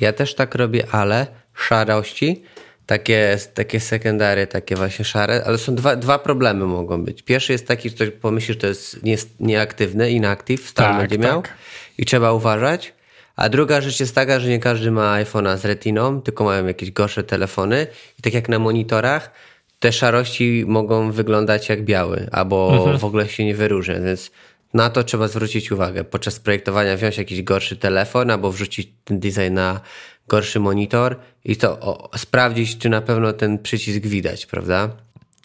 [0.00, 2.42] ja też tak robię, ale szarości
[2.86, 7.22] takie, takie sekundary, takie właśnie szare, ale są dwa, dwa problemy mogą być.
[7.22, 11.18] Pierwszy jest taki, że ktoś pomyśli, że to jest nie, nieaktywny, inactive, stan tak, będzie
[11.28, 11.54] miał tak.
[11.98, 12.92] i trzeba uważać.
[13.36, 16.90] A druga rzecz jest taka, że nie każdy ma iPhone'a z retiną, tylko mają jakieś
[16.90, 17.86] gorsze telefony
[18.18, 19.30] i tak jak na monitorach,
[19.78, 22.98] te szarości mogą wyglądać jak biały, albo mhm.
[22.98, 24.30] w ogóle się nie wyróżniać, więc
[24.74, 26.04] na to trzeba zwrócić uwagę.
[26.04, 29.80] Podczas projektowania wziąć jakiś gorszy telefon, albo wrzucić ten design na
[30.28, 34.90] gorszy monitor i to o, sprawdzić, czy na pewno ten przycisk widać, prawda?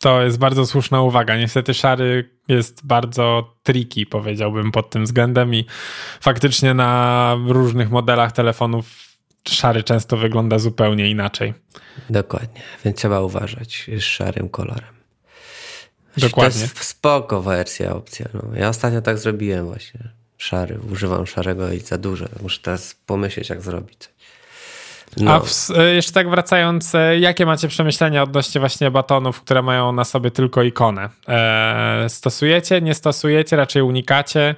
[0.01, 1.37] To jest bardzo słuszna uwaga.
[1.37, 5.65] Niestety szary jest bardzo tricky, powiedziałbym pod tym względem i
[6.21, 8.85] faktycznie na różnych modelach telefonów
[9.47, 11.53] szary często wygląda zupełnie inaczej.
[12.09, 14.93] Dokładnie, więc trzeba uważać z szarym kolorem.
[16.17, 16.59] Dokładnie.
[16.59, 18.25] To jest spoko wersja, opcja.
[18.33, 18.41] No.
[18.55, 20.09] Ja ostatnio tak zrobiłem właśnie.
[20.37, 22.25] Szary, używam szarego i za dużo.
[22.41, 24.09] Muszę teraz pomyśleć, jak zrobić.
[25.17, 25.33] No.
[25.33, 29.91] A w, e, jeszcze tak wracając, e, jakie macie przemyślenia odnośnie właśnie batonów, które mają
[29.91, 31.09] na sobie tylko ikonę?
[31.27, 34.55] E, stosujecie, nie stosujecie, raczej unikacie?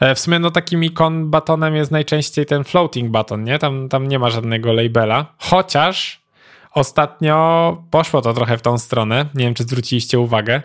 [0.00, 3.58] E, w sumie no takim ikon batonem jest najczęściej ten floating baton, nie?
[3.58, 6.21] Tam, tam nie ma żadnego labela, chociaż
[6.74, 9.26] Ostatnio poszło to trochę w tą stronę.
[9.34, 10.62] Nie wiem, czy zwróciliście uwagę.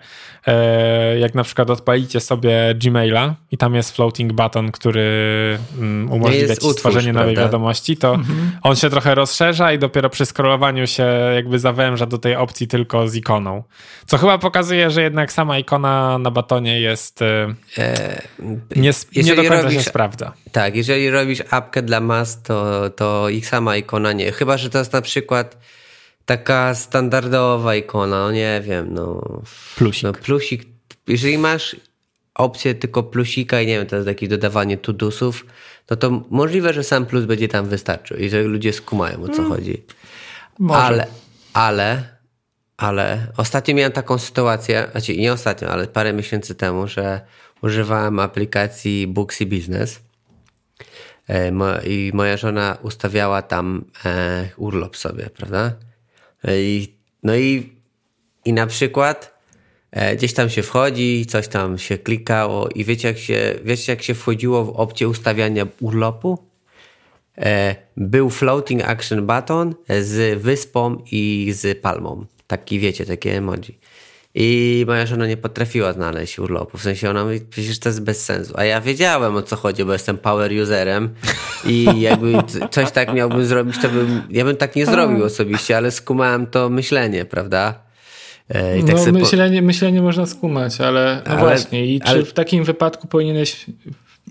[0.48, 5.10] E, jak na przykład odpalicie sobie Gmaila i tam jest floating button, który
[5.78, 8.52] mm, umożliwia ci stworzenie nowej wiadomości, to mhm.
[8.64, 11.04] on się trochę rozszerza i dopiero przy scrollowaniu się
[11.36, 13.64] jakby zawęża do tej opcji tylko z ikoną.
[14.06, 18.22] Co chyba pokazuje, że jednak sama ikona na batonie jest e, e
[18.76, 20.34] nie, nie do końca robisz, się sprawdza.
[20.52, 24.32] Tak, jeżeli robisz apkę dla mas, to, to ich sama ikona nie.
[24.32, 25.58] Chyba, że to jest na przykład
[26.28, 29.22] taka standardowa ikona, no nie wiem, no.
[29.76, 30.04] Plusik.
[30.04, 30.68] No plusik.
[31.08, 31.76] Jeżeli masz
[32.36, 35.46] opcję tylko plusika i nie wiem, teraz jakieś dodawanie tudusów,
[35.90, 39.34] no to możliwe, że sam plus będzie tam wystarczył i że ludzie skumają o co
[39.34, 39.52] hmm.
[39.52, 39.84] chodzi.
[40.60, 40.82] Może.
[40.82, 41.08] Ale,
[41.54, 42.04] ale,
[42.78, 47.22] ale ostatnio miałem taką sytuację, znaczy nie ostatnio, ale parę miesięcy temu, że
[47.62, 50.00] używałem aplikacji Booksy Business
[51.30, 51.52] e,
[51.86, 55.72] i moja żona ustawiała tam e, urlop sobie, prawda?
[56.44, 57.74] E, I, no i,
[58.46, 59.38] i na przykład
[60.16, 64.14] gdzieś tam się wchodzi, coś tam się klikało i wiecie jak się, wiecie jak się
[64.14, 66.38] wchodziło w opcję ustawiania urlopu?
[67.98, 72.26] Był floating action button z wyspą i z palmą.
[72.48, 73.80] Taki wiecie, takie emoji.
[74.40, 76.78] I moja żona nie potrafiła znaleźć urlopu.
[76.78, 78.54] W sensie ona mówi, przecież to jest bez sensu.
[78.56, 81.10] A ja wiedziałem o co chodzi, bo jestem power userem
[81.66, 82.34] i jakby
[82.72, 86.70] coś tak miałbym zrobić, to bym, ja bym tak nie zrobił osobiście, ale skumałem to
[86.70, 87.74] myślenie, prawda?
[88.50, 89.66] E, tak no myślenie, po...
[89.66, 91.86] myślenie można skumać, ale, no ale właśnie.
[91.86, 92.20] I ale...
[92.20, 93.66] czy w takim wypadku powinieneś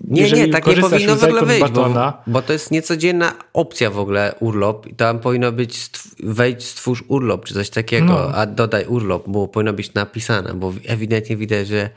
[0.03, 3.99] nie, nie, tak nie powinno w ogóle wyjść, bo, bo, to jest niecodzienna opcja w
[3.99, 5.89] ogóle urlop i tam powinno być
[6.23, 8.35] wejdź, stwórz urlop czy coś takiego, no.
[8.35, 11.89] a dodaj urlop, bo powinno być napisane, bo ewidentnie widać, że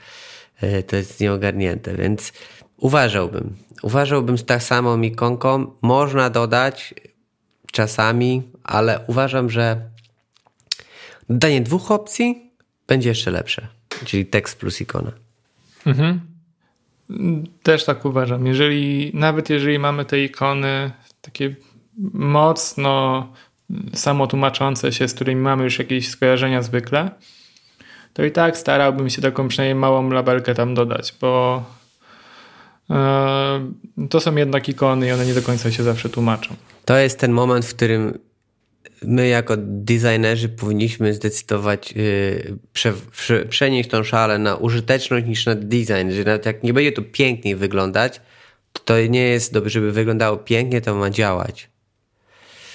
[0.61, 2.33] e, to jest nieogarnięte, więc
[2.77, 3.57] uważałbym.
[3.83, 5.73] Uważałbym z tak samą ikonką.
[5.83, 6.95] Można dodać
[7.73, 9.91] czasami, ale uważam, że
[11.29, 12.51] dodanie dwóch opcji
[12.87, 13.69] będzie jeszcze lepsze,
[14.05, 15.13] czyli tekst plus ikona.
[15.87, 16.30] Mhm.
[17.63, 18.47] Też tak uważam.
[18.47, 21.55] Jeżeli, nawet jeżeli mamy te ikony takie
[22.13, 23.29] mocno
[23.95, 27.11] samotłumaczące się, z którymi mamy już jakieś skojarzenia zwykle,
[28.13, 31.63] to i tak starałbym się taką przynajmniej małą labelkę tam dodać, bo
[32.89, 32.97] yy,
[34.09, 36.55] to są jednak ikony i one nie do końca się zawsze tłumaczą.
[36.85, 38.19] To jest ten moment, w którym
[39.03, 45.55] my jako designerzy powinniśmy zdecydować, yy, prze, prze, przenieść tą szalę na użyteczność niż na
[45.55, 48.21] design, że nawet jak nie będzie to piękniej wyglądać,
[48.73, 51.69] to, to nie jest dobrze, żeby wyglądało pięknie, to ma działać.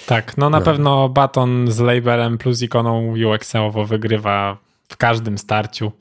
[0.05, 0.65] Tak, no na no.
[0.65, 4.57] pewno baton z labelem plus ikoną UX-owo wygrywa
[4.89, 5.91] w każdym starciu.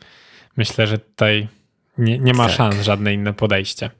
[0.57, 1.49] Myślę, że tutaj
[1.99, 2.57] nie, nie ma tak.
[2.57, 3.91] szans żadne inne podejście.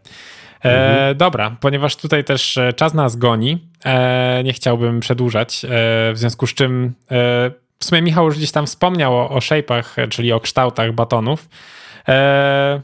[0.65, 1.17] E, mhm.
[1.17, 5.69] dobra, ponieważ tutaj też e, czas nas goni, e, nie chciałbym przedłużać, e,
[6.13, 10.09] w związku z czym e, w sumie Michał już gdzieś tam wspomniał o, o shape'ach,
[10.09, 11.49] czyli o kształtach batonów.
[12.09, 12.83] E,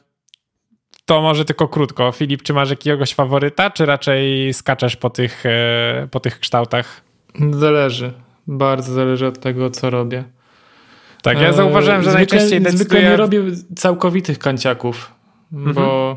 [1.05, 2.12] to może tylko krótko.
[2.12, 5.45] Filip, czy masz jakiegoś faworyta, czy raczej skaczesz po tych,
[6.11, 7.01] po tych kształtach?
[7.51, 8.12] Zależy.
[8.47, 10.25] Bardzo zależy od tego, co robię.
[11.23, 12.85] Tak, ja zauważyłem, że zwykle, najczęściej decyduję...
[12.85, 13.43] Zwykle nie robię
[13.77, 15.14] całkowitych kanciaków,
[15.53, 15.75] mhm.
[15.75, 16.16] bo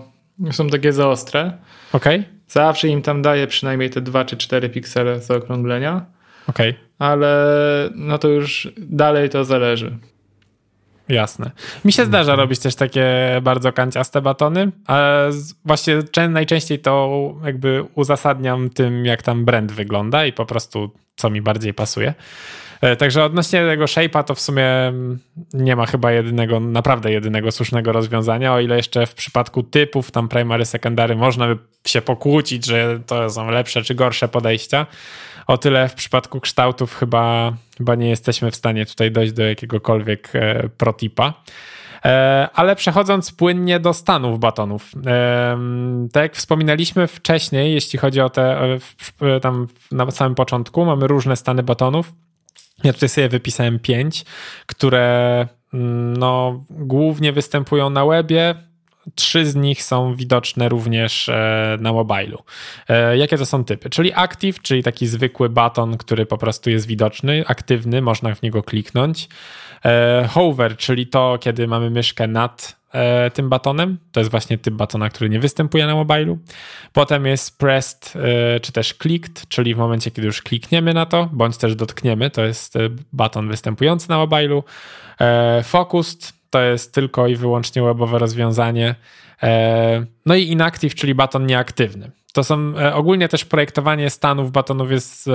[0.51, 1.57] są takie za ostre.
[1.93, 2.23] Okay.
[2.47, 6.05] Zawsze im tam daję przynajmniej te 2 czy 4 piksele zaokrąglenia.
[6.47, 6.75] Okay.
[6.99, 9.97] Ale no to już dalej to zależy.
[11.09, 11.51] Jasne.
[11.85, 15.29] Mi się zdarza robić też takie bardzo kanciaste batony, ale
[15.65, 21.41] właśnie najczęściej to jakby uzasadniam tym, jak tam brand wygląda i po prostu co mi
[21.41, 22.13] bardziej pasuje.
[22.83, 25.19] E, także odnośnie tego shape'a to w sumie mm,
[25.53, 30.29] nie ma chyba jedynego, naprawdę jedynego słusznego rozwiązania, o ile jeszcze w przypadku typów tam
[30.29, 34.85] primary, secondary można by się pokłócić, że to są lepsze czy gorsze podejścia.
[35.47, 40.29] O tyle w przypadku kształtów chyba, chyba nie jesteśmy w stanie tutaj dojść do jakiegokolwiek
[40.33, 41.33] e, protipa.
[42.05, 44.91] E, ale przechodząc płynnie do stanów batonów.
[46.11, 48.77] Tak jak wspominaliśmy wcześniej, jeśli chodzi o te,
[49.41, 52.13] tam na samym początku, mamy różne stany batonów.
[52.83, 54.25] Ja tutaj sobie wypisałem pięć,
[54.65, 58.55] które mm, no, głównie występują na webie.
[59.15, 62.43] Trzy z nich są widoczne również e, na mobilu.
[62.89, 63.89] E, jakie to są typy?
[63.89, 68.63] Czyli active, czyli taki zwykły baton, który po prostu jest widoczny, aktywny, można w niego
[68.63, 69.29] kliknąć.
[69.85, 73.97] E, hover, czyli to, kiedy mamy myszkę nad e, tym batonem.
[74.11, 76.39] To jest właśnie typ batona, który nie występuje na mobilu.
[76.93, 78.13] Potem jest pressed,
[78.55, 82.29] e, czy też clicked, czyli w momencie, kiedy już klikniemy na to, bądź też dotkniemy,
[82.29, 82.73] to jest
[83.13, 84.63] baton występujący na mobilu.
[85.63, 88.95] Focused to jest tylko i wyłącznie webowe rozwiązanie.
[90.25, 92.11] No i inactive, czyli baton nieaktywny.
[92.33, 95.29] To są ogólnie też projektowanie stanów batonów jest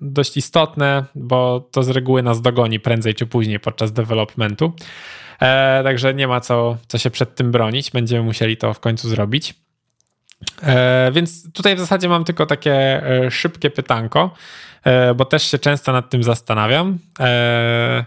[0.00, 4.72] dość istotne, bo to z reguły nas dogoni prędzej czy później podczas developmentu.
[5.40, 7.90] E, także nie ma co, co się przed tym bronić.
[7.90, 9.54] Będziemy musieli to w końcu zrobić.
[10.62, 12.74] E, więc tutaj w zasadzie mam tylko takie
[13.06, 14.34] e, szybkie pytanko,
[14.84, 16.98] e, bo też się często nad tym zastanawiam.
[17.20, 18.04] E,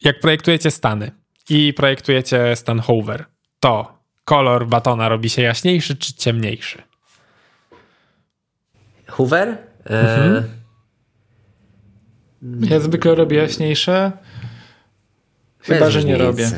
[0.00, 1.10] jak projektujecie stany
[1.50, 3.24] i projektujecie stan hover,
[3.60, 6.82] to kolor batona robi się jaśniejszy czy ciemniejszy?
[9.06, 9.48] Hoover?
[9.86, 10.58] E, mhm.
[12.42, 14.12] Ja zwykle robię jaśniejsze.
[15.74, 16.50] Chyba, że nie robię.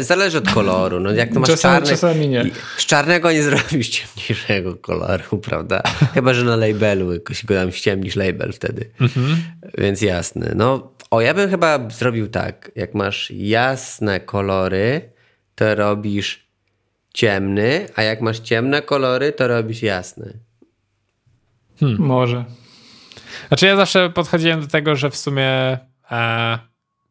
[0.00, 1.00] Zależy od koloru.
[1.00, 2.44] No, jak to masz czasami, czarny, czasami nie.
[2.76, 5.82] Z czarnego nie zrobisz ciemniejszego koloru, prawda?
[6.14, 8.90] Chyba, że na labelu jakoś go tam ściemnisz label wtedy.
[9.00, 9.36] Mhm.
[9.78, 10.52] Więc jasne.
[10.56, 12.70] No, o, ja bym chyba zrobił tak.
[12.76, 15.12] Jak masz jasne kolory,
[15.54, 16.46] to robisz
[17.14, 20.38] ciemny, a jak masz ciemne kolory, to robisz jasny.
[21.80, 21.98] Hmm.
[21.98, 22.44] Może.
[23.48, 25.78] Znaczy ja zawsze podchodziłem do tego, że w sumie
[26.10, 26.58] e,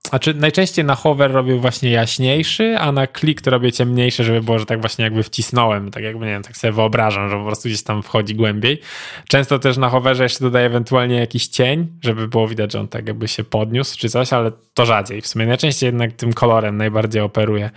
[0.10, 4.60] znaczy najczęściej na hover robię właśnie jaśniejszy, a na klik to robię ciemniejszy, żeby było,
[4.60, 7.70] że tak właśnie jakby wcisnąłem, tak jakby, nie wiem, tak sobie wyobrażam, że po prostu
[7.70, 8.82] gdzieś tam wchodzi głębiej.
[9.28, 13.08] Często też na hoverze jeszcze dodaję ewentualnie jakiś cień, żeby było widać, że on tak
[13.08, 15.22] jakby się podniósł czy coś, ale to rzadziej.
[15.22, 17.70] W sumie najczęściej jednak tym kolorem najbardziej operuję.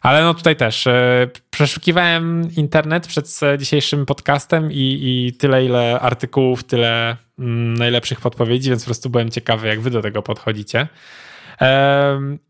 [0.00, 6.64] Ale no tutaj też e, przeszukiwałem internet przed dzisiejszym podcastem i, i tyle, ile artykułów,
[6.64, 10.88] tyle mm, najlepszych podpowiedzi, więc po prostu byłem ciekawy, jak wy do tego podchodzicie.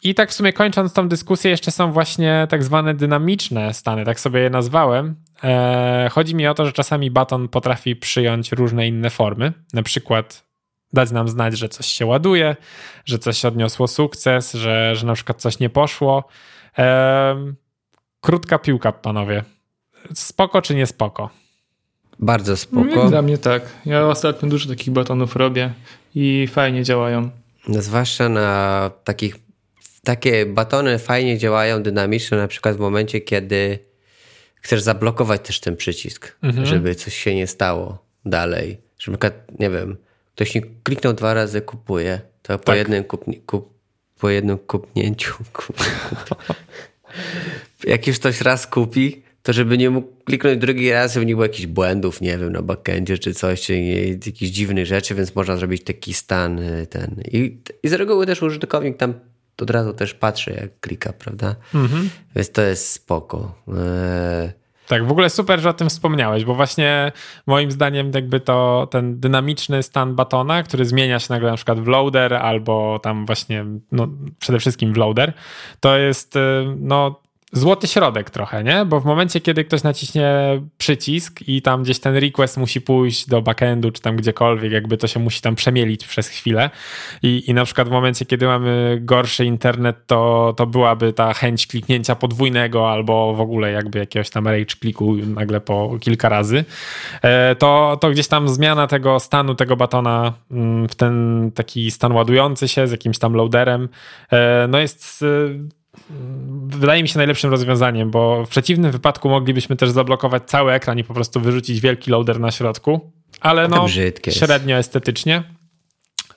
[0.02, 4.20] I tak w sumie kończąc tą dyskusję, jeszcze są właśnie tak zwane dynamiczne stany, tak
[4.20, 5.16] sobie je nazwałem.
[5.44, 10.44] E, chodzi mi o to, że czasami baton potrafi przyjąć różne inne formy, na przykład
[10.92, 12.56] dać nam znać, że coś się ładuje,
[13.04, 16.28] że coś odniosło sukces, że, że na przykład coś nie poszło.
[18.20, 19.44] Krótka piłka, panowie.
[20.14, 21.30] Spoko czy nie spoko?
[22.18, 23.08] Bardzo spoko.
[23.08, 23.62] Dla mnie tak.
[23.86, 25.72] Ja ostatnio dużo takich batonów robię
[26.14, 27.30] i fajnie działają.
[27.68, 29.36] No, zwłaszcza na takich,
[30.04, 33.78] takie batony fajnie działają dynamicznie, na przykład w momencie, kiedy
[34.54, 36.66] chcesz zablokować też ten przycisk, mhm.
[36.66, 38.80] żeby coś się nie stało dalej.
[38.98, 39.96] Że na przykład, nie wiem,
[40.34, 42.64] ktoś nie kliknął dwa razy kupuje, to tak.
[42.64, 43.74] po jednym kupni, kup,
[44.18, 45.76] po jednym kupnięciu kup,
[46.08, 46.44] kup.
[47.84, 51.44] jak już ktoś raz kupi, to żeby nie mógł kliknąć drugi raz, żeby nie było
[51.44, 53.80] jakichś błędów, nie wiem, na backendzie czy coś, czy
[54.26, 57.22] jakichś dziwnych rzeczy, więc można zrobić taki stan y, ten.
[57.32, 59.14] I, i z reguły też użytkownik tam
[59.62, 61.56] od razu też patrzy, jak klika, prawda?
[61.74, 62.10] Mhm.
[62.36, 63.54] Więc to jest spoko.
[63.68, 64.52] E...
[64.86, 67.12] Tak, w ogóle super, że o tym wspomniałeś, bo właśnie
[67.46, 71.86] moim zdaniem jakby to ten dynamiczny stan batona, który zmienia się nagle na przykład w
[71.86, 75.32] loader albo tam właśnie, no przede wszystkim w loader,
[75.80, 76.40] to jest y,
[76.78, 77.20] no
[77.52, 78.84] złoty środek trochę, nie?
[78.84, 83.42] Bo w momencie, kiedy ktoś naciśnie przycisk i tam gdzieś ten request musi pójść do
[83.42, 86.70] backendu, czy tam gdziekolwiek, jakby to się musi tam przemielić przez chwilę
[87.22, 91.66] i, i na przykład w momencie, kiedy mamy gorszy internet, to, to byłaby ta chęć
[91.66, 96.64] kliknięcia podwójnego albo w ogóle jakby jakiegoś tam rage kliku nagle po kilka razy,
[97.22, 102.12] e, to, to gdzieś tam zmiana tego stanu, tego batona mm, w ten taki stan
[102.12, 103.88] ładujący się z jakimś tam loaderem,
[104.32, 105.24] e, no jest
[106.66, 111.04] wydaje mi się najlepszym rozwiązaniem, bo w przeciwnym wypadku moglibyśmy też zablokować cały ekran i
[111.04, 113.86] po prostu wyrzucić wielki loader na środku, ale no
[114.30, 115.42] średnio estetycznie.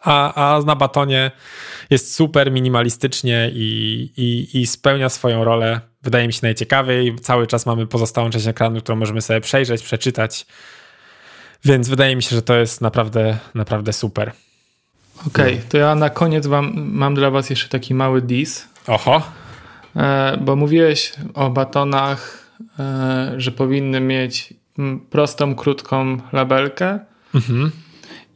[0.01, 1.31] A, a na batonie
[1.89, 5.81] jest super minimalistycznie i, i, i spełnia swoją rolę.
[6.01, 7.15] Wydaje mi się najciekawiej.
[7.15, 10.45] Cały czas mamy pozostałą część ekranu, którą możemy sobie przejrzeć, przeczytać.
[11.65, 14.31] Więc wydaje mi się, że to jest naprawdę, naprawdę super.
[15.27, 18.67] Okej, okay, to ja na koniec wam, mam dla was jeszcze taki mały dis.
[18.87, 19.21] Oho.
[19.95, 24.53] E, bo mówiłeś o batonach, e, że powinny mieć
[25.09, 26.99] prostą, krótką labelkę.
[27.35, 27.71] Mhm.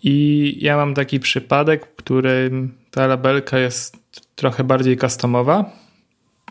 [0.04, 3.98] I ja mam taki przypadek, w którym ta labelka jest
[4.36, 5.66] trochę bardziej customowa.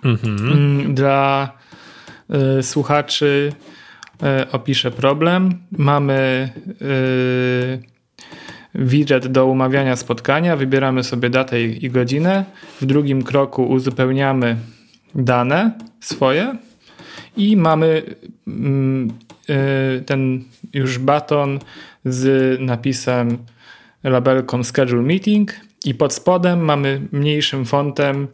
[0.05, 0.53] Mhm.
[0.53, 1.53] Mm, dla
[2.59, 3.53] y, słuchaczy
[4.23, 5.59] y, opiszę problem.
[5.73, 6.51] Mamy
[6.83, 7.83] y,
[8.75, 12.45] widget do umawiania spotkania, wybieramy sobie datę i, i godzinę.
[12.81, 14.57] W drugim kroku uzupełniamy
[15.17, 16.57] dane swoje
[17.37, 18.03] i mamy
[18.47, 19.11] mm,
[19.51, 21.59] y, ten już baton
[22.05, 23.39] z napisem
[24.05, 25.53] labelką schedule meeting
[25.85, 28.29] i pod spodem mamy mniejszym fontem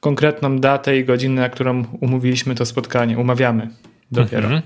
[0.00, 3.70] konkretną datę i godzinę, na którą umówiliśmy to spotkanie, umawiamy
[4.12, 4.44] dopiero.
[4.44, 4.62] Mhm.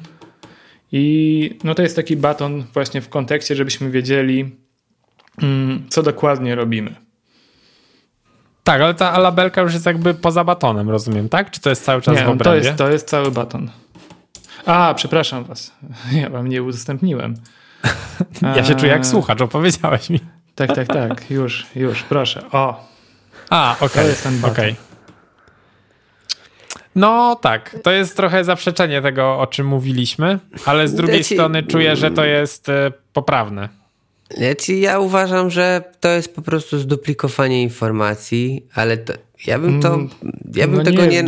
[0.93, 4.51] I no to jest taki baton właśnie w kontekście, żebyśmy wiedzieli,
[5.43, 6.95] mm, co dokładnie robimy.
[8.65, 11.51] Tak, ale ta labelka już jest jakby poza batonem, rozumiem, tak?
[11.51, 12.61] Czy to jest cały czas nie, w obrębie?
[12.61, 13.71] To jest, to jest cały baton.
[14.67, 15.73] A, przepraszam was.
[16.21, 17.35] Ja wam nie udostępniłem.
[18.57, 20.21] ja się czuję jak słuchacz, opowiedziałeś mi.
[20.55, 21.31] Tak, tak, tak.
[21.31, 22.43] Już, już, proszę.
[22.53, 22.89] O.
[23.51, 23.89] A, okej.
[23.89, 24.03] Okay.
[24.03, 24.53] To jest ten baton.
[24.53, 24.75] Okay.
[26.95, 31.97] No tak, to jest trochę zaprzeczenie tego, o czym mówiliśmy, ale z drugiej strony czuję,
[31.97, 33.82] że to jest e, poprawne.
[34.69, 39.13] Ja uważam, że to jest po prostu zduplikowanie informacji, ale to,
[39.47, 39.95] ja bym to.
[39.95, 40.11] Mm,
[40.55, 41.09] ja bym no tego nie.
[41.09, 41.23] nie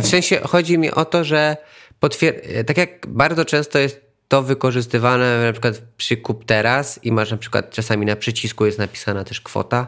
[0.00, 1.56] w sensie chodzi mi o to, że
[2.02, 7.30] potwier- tak jak bardzo często jest to wykorzystywane na przykład przy kup teraz i masz
[7.30, 9.86] na przykład czasami na przycisku jest napisana też kwota,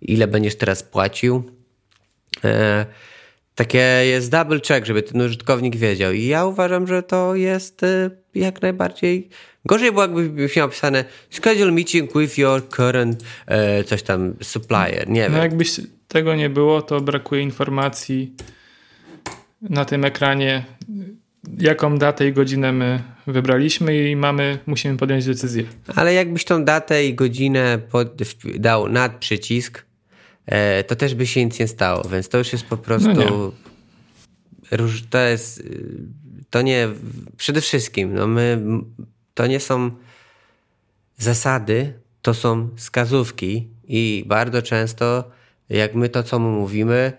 [0.00, 1.50] ile będziesz teraz płacił.
[2.44, 2.86] E,
[3.54, 6.12] takie jest double check, żeby ten użytkownik wiedział.
[6.12, 9.28] I ja uważam, że to jest y, jak najbardziej.
[9.66, 15.08] Gorzej było, jakby miał napisane schedule meeting with your current e, coś tam supplier.
[15.08, 15.42] Nie no wiem.
[15.42, 18.34] jakbyś tego nie było, to brakuje informacji
[19.62, 20.64] na tym ekranie,
[21.58, 25.64] jaką datę i godzinę my wybraliśmy i mamy, musimy podjąć decyzję.
[25.94, 28.22] Ale jakbyś tą datę i godzinę pod,
[28.58, 29.86] dał nad przycisk,
[30.46, 33.08] e, to też by się nic nie stało, więc to już jest po prostu.
[33.10, 33.52] No
[35.10, 35.62] to jest.
[36.50, 36.88] To nie.
[37.36, 38.62] Przede wszystkim, no my.
[39.36, 39.90] To nie są
[41.18, 45.24] zasady, to są wskazówki, i bardzo często,
[45.68, 47.12] jak my to, co mu mówimy,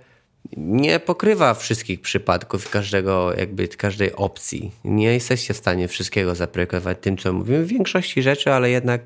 [0.58, 4.72] nie pokrywa wszystkich przypadków każdego, jakby każdej opcji.
[4.84, 7.64] Nie jesteście w stanie wszystkiego zaprojektować tym, co mówimy.
[7.66, 9.02] W większości rzeczy, ale jednak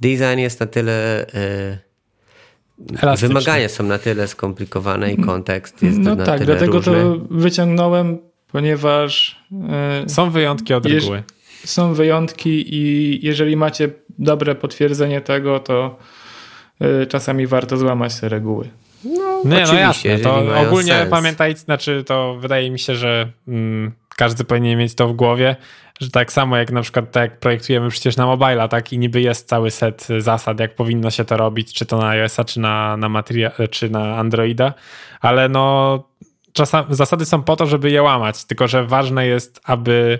[0.00, 1.26] design jest na tyle.
[1.34, 6.92] Yy, wymagania są na tyle skomplikowane i kontekst jest no na tak, tyle dlatego różny.
[6.92, 8.18] to wyciągnąłem,
[8.52, 9.40] ponieważ.
[10.02, 11.22] Yy, są wyjątki od reguły.
[11.64, 13.88] Są wyjątki, i jeżeli macie
[14.18, 15.96] dobre potwierdzenie tego, to
[16.80, 18.68] yy, czasami warto złamać te reguły.
[19.04, 20.18] No, nie, no jasne.
[20.18, 21.10] To ogólnie sens.
[21.10, 25.56] pamiętajcie, znaczy to wydaje mi się, że mm, każdy powinien mieć to w głowie,
[26.00, 29.20] że tak samo jak na przykład tak jak projektujemy przecież na mobile, tak i niby
[29.20, 32.96] jest cały set zasad, jak powinno się to robić, czy to na iOS-a, czy na,
[32.96, 34.74] na, materia- czy na Androida,
[35.20, 36.04] ale no
[36.52, 40.18] czasami zasady są po to, żeby je łamać, tylko że ważne jest, aby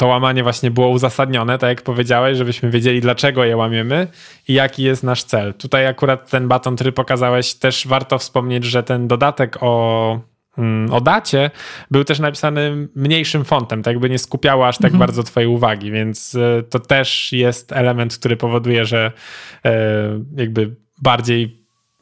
[0.00, 4.06] to łamanie właśnie było uzasadnione, tak jak powiedziałeś, żebyśmy wiedzieli, dlaczego je łamiemy
[4.48, 5.54] i jaki jest nasz cel.
[5.54, 10.20] Tutaj akurat ten baton, który pokazałeś, też warto wspomnieć, że ten dodatek o,
[10.58, 11.50] mm, o dacie
[11.90, 14.98] był też napisany mniejszym fontem, tak jakby nie skupiało aż tak mhm.
[14.98, 19.12] bardzo twojej uwagi, więc e, to też jest element, który powoduje, że
[19.64, 19.72] e,
[20.36, 21.59] jakby bardziej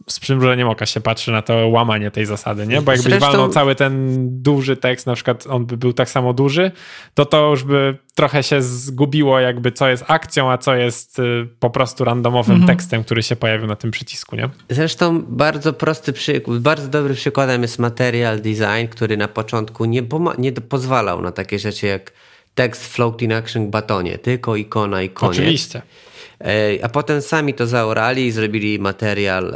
[0.09, 2.83] z przymrużeniem oka się patrzy na to łamanie tej zasady, nie?
[2.83, 3.27] Bo jakbyś Zresztą...
[3.27, 6.71] walnął cały ten duży tekst, na przykład on by był tak samo duży,
[7.15, 11.49] to to już by trochę się zgubiło jakby co jest akcją, a co jest y,
[11.61, 12.77] po prostu randomowym mhm.
[12.77, 14.49] tekstem, który się pojawił na tym przycisku, nie?
[14.71, 20.03] Zresztą bardzo prosty przykład, bardzo dobry przykładem jest material design, który na początku nie,
[20.39, 22.13] nie pozwalał na takie rzeczy jak
[22.59, 25.39] tekst floating action batonie, tylko ikona i koniec.
[25.39, 25.83] Oczywiście.
[26.41, 29.55] E, a potem sami to zaorali i zrobili material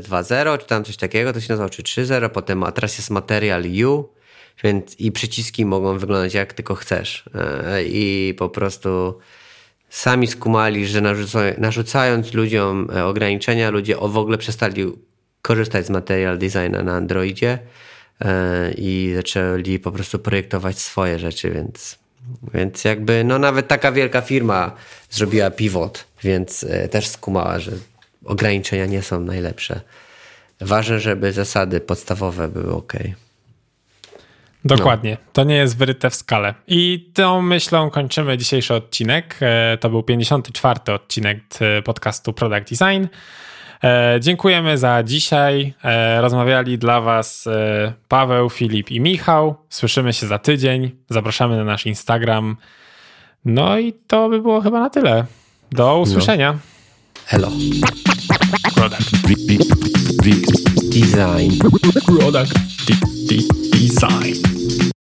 [0.00, 3.10] 2.0, e, czy tam coś takiego, to się nazywało, czy 3.0, potem, a teraz jest
[3.10, 4.08] material U,
[4.64, 7.24] więc i przyciski mogą wyglądać jak tylko chcesz.
[7.34, 9.18] E, I po prostu
[9.88, 11.00] sami skumali, że
[11.58, 14.92] narzucając ludziom ograniczenia, ludzie w ogóle przestali
[15.42, 17.58] korzystać z material designa na Androidzie
[18.76, 22.03] i zaczęli po prostu projektować swoje rzeczy, więc
[22.54, 24.72] więc jakby, no nawet taka wielka firma
[25.10, 27.72] zrobiła pivot, więc e, też skumała, że
[28.24, 29.80] ograniczenia nie są najlepsze.
[30.60, 32.92] Ważne, żeby zasady podstawowe były ok.
[34.64, 35.10] Dokładnie.
[35.10, 35.30] No.
[35.32, 36.54] To nie jest wyryte w skalę.
[36.66, 39.36] I tą myślą kończymy dzisiejszy odcinek.
[39.40, 40.80] E, to był 54.
[40.92, 41.38] odcinek
[41.84, 43.06] podcastu Product Design.
[43.84, 45.74] E, dziękujemy za dzisiaj.
[45.84, 49.54] E, rozmawiali dla Was e, Paweł, Filip i Michał.
[49.68, 50.90] Słyszymy się za tydzień.
[51.10, 52.56] Zapraszamy na nasz Instagram.
[53.44, 55.24] No i to by było chyba na tyle.
[55.72, 56.52] Do usłyszenia.
[56.52, 56.58] No.
[57.26, 57.50] Hello.
[58.74, 59.10] Product.
[60.92, 61.58] Design.
[62.06, 62.54] Product.
[63.72, 64.93] Design.